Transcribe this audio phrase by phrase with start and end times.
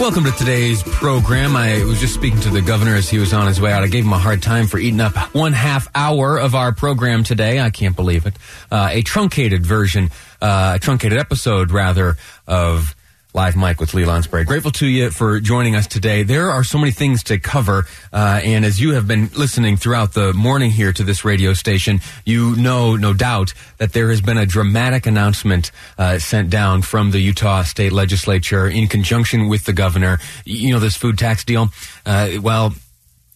[0.00, 1.54] Welcome to today's program.
[1.54, 3.82] I was just speaking to the governor as he was on his way out.
[3.82, 7.24] I gave him a hard time for eating up one half hour of our program
[7.24, 7.60] today.
[7.60, 8.34] I can't believe it.
[8.70, 10.10] Uh, a truncated version,
[10.40, 12.95] uh, a truncated episode, rather, of
[13.36, 14.46] Live Mic with Lee Lonsberry.
[14.46, 16.22] Grateful to you for joining us today.
[16.22, 20.14] There are so many things to cover, uh, and as you have been listening throughout
[20.14, 24.38] the morning here to this radio station, you know, no doubt, that there has been
[24.38, 29.74] a dramatic announcement uh, sent down from the Utah State Legislature in conjunction with the
[29.74, 30.18] governor.
[30.46, 31.68] You know, this food tax deal.
[32.06, 32.72] Uh, well,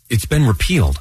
[0.09, 0.99] it's been repealed.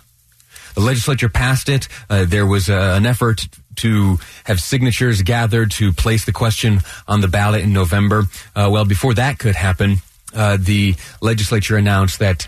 [0.76, 1.88] The legislature passed it.
[2.10, 3.48] Uh, there was uh, an effort
[3.80, 8.24] to have signatures gathered to place the question on the ballot in November.
[8.56, 9.98] Uh, well, before that could happen,
[10.34, 12.48] uh, the legislature announced that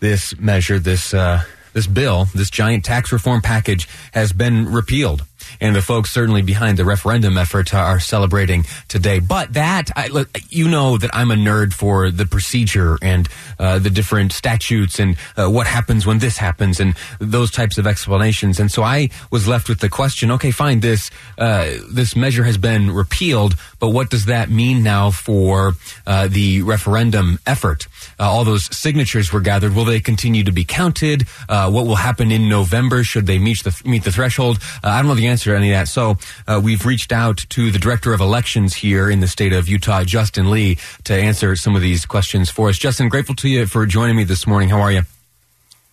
[0.00, 5.24] this measure, this uh, this bill, this giant tax reform package, has been repealed
[5.60, 9.18] and the folks certainly behind the referendum effort are celebrating today.
[9.18, 10.08] But that, I,
[10.48, 13.28] you know, that I'm a nerd for the procedure and
[13.58, 17.86] uh, the different statutes and uh, what happens when this happens and those types of
[17.86, 18.60] explanations.
[18.60, 22.58] And so I was left with the question: Okay, fine, this uh, this measure has
[22.58, 25.74] been repealed, but what does that mean now for
[26.06, 27.86] uh, the referendum effort?
[28.18, 29.74] Uh, all those signatures were gathered.
[29.74, 31.26] Will they continue to be counted?
[31.48, 33.04] Uh, what will happen in November?
[33.04, 34.58] Should they meet the meet the threshold?
[34.82, 35.88] I don't know the answer to any of that.
[35.88, 39.68] So uh, we've reached out to the director of elections here in the state of
[39.68, 42.78] Utah, Justin Lee, to answer some of these questions for us.
[42.78, 44.68] Justin, grateful to you for joining me this morning.
[44.68, 45.02] How are you?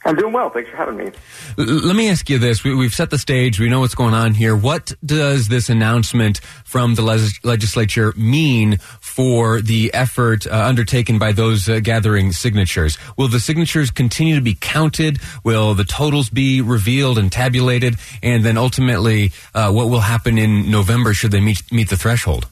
[0.05, 0.49] I'm doing well.
[0.49, 1.11] Thanks for having me.
[1.57, 2.63] L- let me ask you this.
[2.63, 3.59] We, have set the stage.
[3.59, 4.55] We know what's going on here.
[4.55, 11.67] What does this announcement from the legislature mean for the effort uh, undertaken by those
[11.67, 12.97] uh, gathering signatures?
[13.17, 15.19] Will the signatures continue to be counted?
[15.43, 17.97] Will the totals be revealed and tabulated?
[18.23, 22.47] And then ultimately, uh, what will happen in November should they meet, meet the threshold?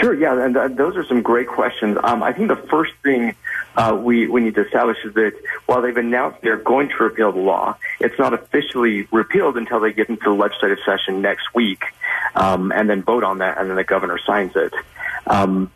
[0.00, 0.14] Sure.
[0.14, 1.98] Yeah, and uh, those are some great questions.
[2.02, 3.34] Um, I think the first thing
[3.80, 5.32] uh, we, we need to establish is that
[5.64, 9.92] while they've announced they're going to repeal the law, it's not officially repealed until they
[9.92, 11.82] get into the legislative session next week
[12.34, 14.74] um, and then vote on that, and then the governor signs it.
[15.26, 15.72] Um,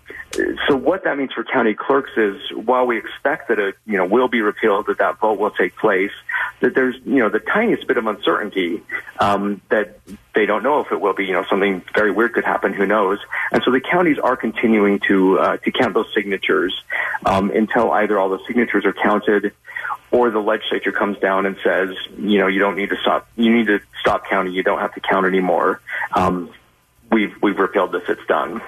[0.69, 4.05] so what that means for county clerks is while we expect that it you know
[4.05, 6.11] will be repealed that that vote will take place
[6.61, 8.83] that there's you know the tiniest bit of uncertainty
[9.21, 10.01] um, that
[10.35, 12.87] they don't know if it will be you know something very weird could happen who
[12.87, 13.19] knows?
[13.53, 16.75] And so the counties are continuing to uh, to count those signatures
[17.25, 19.53] um, until either all the signatures are counted
[20.11, 23.55] or the legislature comes down and says you know you don't need to stop you
[23.55, 25.81] need to stop counting you don't have to count anymore.
[26.13, 26.51] Um,
[27.11, 28.61] we've we've repealed this it's done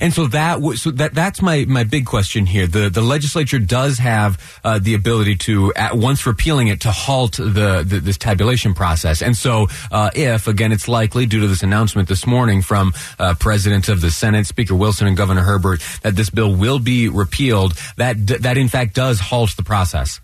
[0.00, 2.66] and so that so that that's my my big question here.
[2.66, 7.32] The the legislature does have uh, the ability to at once repealing it to halt
[7.32, 9.22] the, the this tabulation process.
[9.22, 13.34] And so uh, if again it's likely due to this announcement this morning from uh,
[13.38, 17.74] President of the Senate, Speaker Wilson, and Governor Herbert that this bill will be repealed,
[17.96, 20.20] that that in fact does halt the process.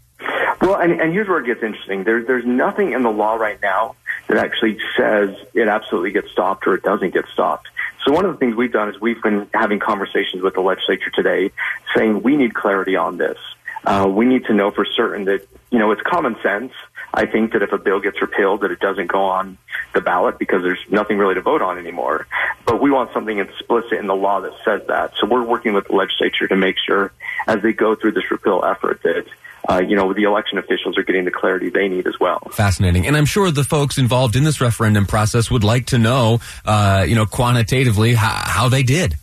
[0.60, 2.04] Well, and, and here's where it gets interesting.
[2.04, 3.96] There's there's nothing in the law right now
[4.28, 7.68] that actually says it absolutely gets stopped or it doesn't get stopped.
[8.08, 11.10] So one of the things we've done is we've been having conversations with the legislature
[11.10, 11.50] today
[11.94, 13.36] saying we need clarity on this.
[13.84, 16.72] Uh, we need to know for certain that, you know, it's common sense.
[17.12, 19.58] I think that if a bill gets repealed, that it doesn't go on
[19.92, 22.26] the ballot because there's nothing really to vote on anymore.
[22.64, 25.12] But we want something explicit in the law that says that.
[25.20, 27.12] So we're working with the legislature to make sure
[27.46, 29.26] as they go through this repeal effort that
[29.68, 32.40] uh, you know, the election officials are getting the clarity they need as well.
[32.52, 33.06] Fascinating.
[33.06, 37.04] And I'm sure the folks involved in this referendum process would like to know, uh,
[37.06, 39.14] you know, quantitatively how, how, they did.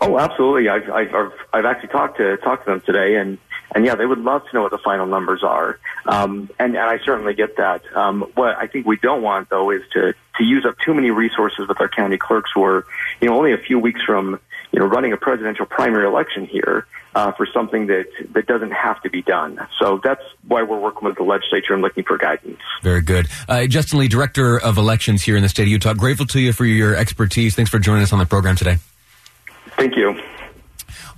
[0.00, 0.68] Oh, absolutely.
[0.68, 3.38] I've, I've, I've actually talked to, talked to them today and,
[3.74, 5.78] and yeah, they would love to know what the final numbers are.
[6.04, 7.82] Um, and, and I certainly get that.
[7.94, 11.10] Um, what I think we don't want though is to, to use up too many
[11.10, 12.86] resources with our county clerks who are,
[13.20, 14.40] you know, only a few weeks from,
[14.72, 19.00] you know, running a presidential primary election here uh, for something that that doesn't have
[19.02, 19.60] to be done.
[19.78, 22.60] So that's why we're working with the legislature and looking for guidance.
[22.82, 25.94] Very good, uh, Justin Lee, director of elections here in the state of Utah.
[25.94, 27.54] Grateful to you for your expertise.
[27.54, 28.78] Thanks for joining us on the program today.
[29.76, 30.20] Thank you.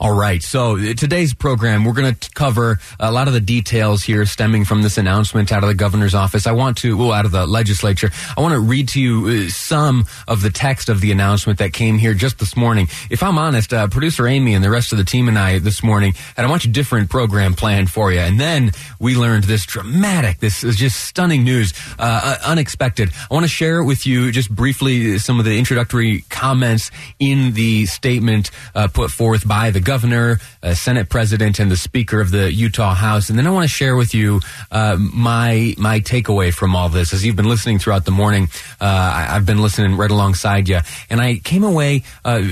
[0.00, 0.43] All right.
[0.43, 4.64] So uh, today's program, we're going to cover a lot of the details here stemming
[4.64, 6.49] from this announcement out of the governor's office.
[6.49, 8.11] I want to, well, out of the legislature.
[8.37, 11.73] I want to read to you uh, some of the text of the announcement that
[11.73, 12.88] came here just this morning.
[13.08, 15.82] If I'm honest, uh, producer Amy and the rest of the team and I this
[15.82, 18.19] morning had a much different program planned for you.
[18.19, 23.11] And then we learned this dramatic, this is just stunning news, uh, uh unexpected.
[23.31, 27.87] I want to share with you just briefly some of the introductory comments in the
[27.87, 32.53] statement uh, put forth by the governor, uh, Senate president, and the Speaker of the
[32.53, 33.29] Utah House.
[33.29, 34.41] And then I want to share with you
[34.71, 37.13] uh, my my takeaway from all this.
[37.13, 38.49] As you've been listening throughout the morning,
[38.81, 42.03] uh, I, have been listening right alongside you, and I came away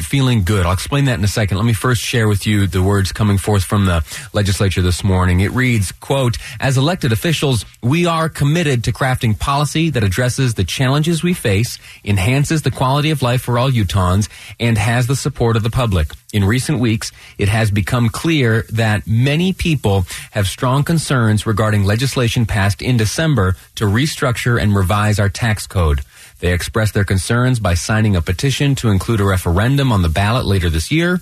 [0.02, 0.66] feeling good.
[0.66, 1.56] I'll explain that in a second.
[1.56, 5.40] Let me first share with you the words coming forth from the legislature this morning.
[5.40, 10.64] It reads, "quote As elected officials, we are committed to crafting policy that addresses the
[10.64, 14.28] challenges we face, enhances the quality of life for all Utahns,
[14.60, 19.06] and has the support of the public." In recent weeks, it has become clear that
[19.06, 25.28] many people have strong concerns regarding legislation passed in December to restructure and revise our
[25.28, 26.00] tax code.
[26.40, 30.44] They expressed their concerns by signing a petition to include a referendum on the ballot
[30.44, 31.20] later this year.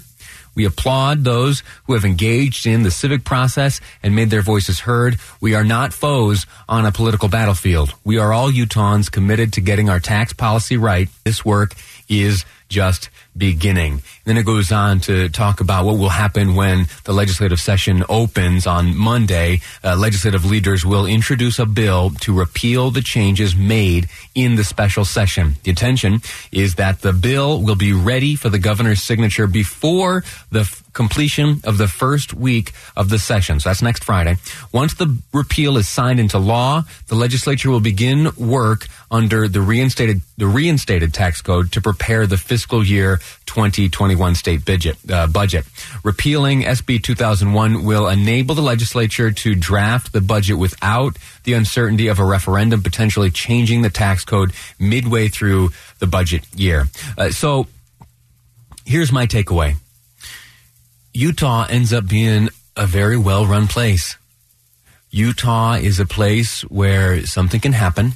[0.55, 5.19] We applaud those who have engaged in the civic process and made their voices heard.
[5.41, 7.95] We are not foes on a political battlefield.
[8.05, 11.09] We are all Utahns committed to getting our tax policy right.
[11.25, 11.75] This work
[12.09, 14.03] is just beginning.
[14.25, 18.67] Then it goes on to talk about what will happen when the legislative session opens
[18.67, 19.61] on Monday.
[19.83, 25.05] Uh, legislative leaders will introduce a bill to repeal the changes made in the special
[25.05, 25.55] session.
[25.63, 26.21] The intention
[26.53, 31.61] is that the bill will be ready for the governor's signature before the f- completion
[31.65, 33.61] of the first week of the session.
[33.61, 34.37] So that's next Friday.
[34.73, 40.21] Once the repeal is signed into law, the legislature will begin work under the reinstated
[40.37, 44.97] the reinstated tax code to prepare the fiscal year 2021 state budget.
[45.11, 45.65] Uh, budget.
[46.05, 52.19] Repealing SB 2001 will enable the legislature to draft the budget without the uncertainty of
[52.19, 56.89] a referendum potentially changing the tax code midway through the budget year.
[57.17, 57.67] Uh, so
[58.85, 59.75] here's my takeaway.
[61.13, 64.17] Utah ends up being a very well run place.
[65.11, 68.13] Utah is a place where something can happen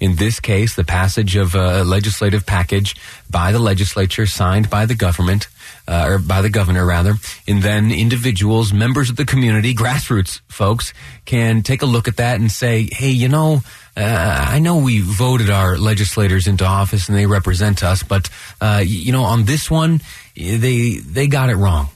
[0.00, 2.96] in this case, the passage of a legislative package
[3.30, 5.48] by the legislature, signed by the government,
[5.86, 7.14] uh, or by the governor rather,
[7.48, 10.92] and then individuals, members of the community, grassroots folks,
[11.24, 13.62] can take a look at that and say, hey, you know,
[13.96, 18.30] uh, I know we voted our legislators into office and they represent us, but
[18.60, 20.00] uh, you know, on this one,
[20.34, 21.88] they they got it wrong.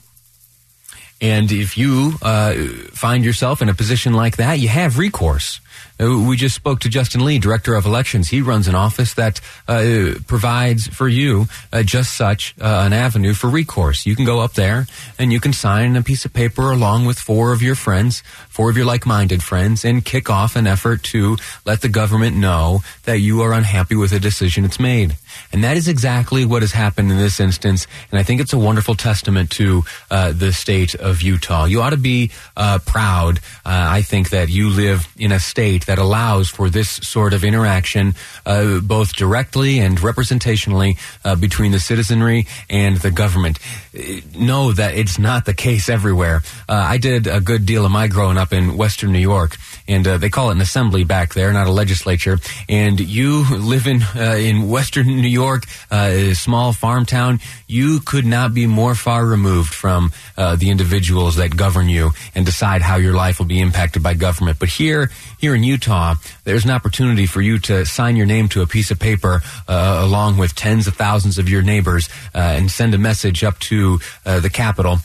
[1.19, 2.53] And if you uh,
[2.91, 5.59] find yourself in a position like that, you have recourse.
[5.99, 8.29] Uh, we just spoke to Justin Lee, Director of Elections.
[8.29, 13.33] He runs an office that uh, provides for you uh, just such uh, an avenue
[13.33, 14.05] for recourse.
[14.05, 14.85] You can go up there
[15.17, 18.69] and you can sign a piece of paper along with four of your friends, four
[18.69, 23.19] of your like-minded friends, and kick off an effort to let the government know that
[23.19, 25.17] you are unhappy with a decision it's made.
[25.51, 27.87] And that is exactly what has happened in this instance.
[28.11, 31.65] And I think it's a wonderful testament to uh, the state of Utah.
[31.65, 33.39] You ought to be uh, proud.
[33.65, 38.15] I think that you live in a state that allows for this sort of interaction,
[38.45, 43.59] uh, both directly and representationally uh, between the citizenry and the government.
[43.97, 46.41] Uh, know that it's not the case everywhere.
[46.69, 50.07] Uh, I did a good deal of my growing up in Western New York, and
[50.07, 52.39] uh, they call it an assembly back there, not a legislature.
[52.69, 57.39] And you live in uh, in Western New York, a small farm town.
[57.67, 62.81] You could not be more far removed from the individuals that govern you and decide
[62.81, 64.59] how your life will be impacted by government.
[64.59, 68.61] But here, here in Utah there's an opportunity for you to sign your name to
[68.61, 72.71] a piece of paper uh, along with tens of thousands of your neighbors uh, and
[72.71, 74.99] send a message up to uh, the Capitol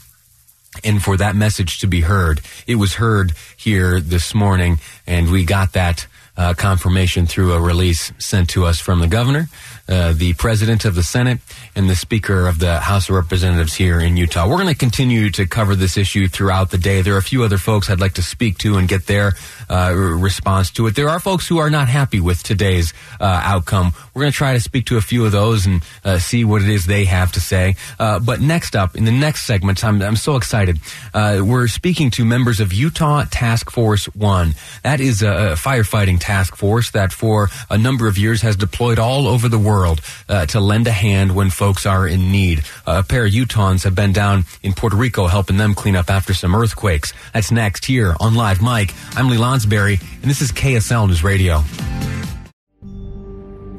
[0.85, 2.40] and for that message to be heard.
[2.66, 8.12] It was heard here this morning, and we got that uh, confirmation through a release
[8.18, 9.48] sent to us from the governor.
[9.88, 11.40] Uh, the president of the Senate,
[11.74, 14.48] and the Speaker of the House of Representatives here in Utah.
[14.48, 17.02] We're going to continue to cover this issue throughout the day.
[17.02, 19.32] There are a few other folks I'd like to speak to and get their
[19.68, 20.94] uh, response to it.
[20.94, 23.92] There are folks who are not happy with today's uh, outcome.
[24.14, 26.62] We're going to try to speak to a few of those and uh, see what
[26.62, 27.74] it is they have to say.
[27.98, 30.78] Uh, but next up, in the next segment, I'm, I'm so excited.
[31.12, 34.54] we're speaking to members of Utah Task Force One.
[34.84, 39.26] That is a firefighting task force that for a number of years has deployed all
[39.26, 42.61] over the world world uh, to lend a hand when folks are in need.
[42.87, 46.11] Uh, a pair of Utahns have been down in Puerto Rico helping them clean up
[46.11, 47.12] after some earthquakes.
[47.35, 48.95] That's next here on Live Mic.
[49.17, 51.62] I'm Lee Lonsberry, and this is KSL News Radio.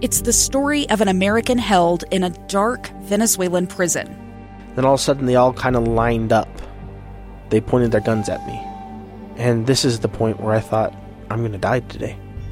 [0.01, 4.07] It's the story of an American held in a dark Venezuelan prison.
[4.75, 6.49] Then all of a sudden, they all kind of lined up.
[7.49, 8.59] They pointed their guns at me.
[9.37, 10.93] And this is the point where I thought,
[11.29, 12.17] I'm going to die today.